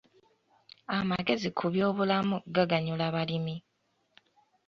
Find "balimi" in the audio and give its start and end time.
3.15-3.55